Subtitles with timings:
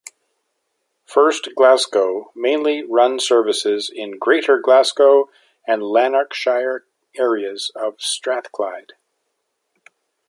[1.05, 5.29] First Glasgow mainly run services in Greater Glasgow
[5.67, 6.87] and Lanarkshire
[7.19, 8.93] areas of Strathclyde.